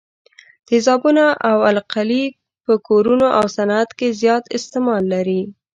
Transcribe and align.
تیزابونه 0.67 1.25
او 1.49 1.57
القلي 1.71 2.23
په 2.65 2.73
کورونو 2.87 3.27
او 3.37 3.45
صنعت 3.55 3.89
کې 3.97 4.07
زیات 4.21 4.43
استعمال 4.57 5.03
لري. 5.13 5.41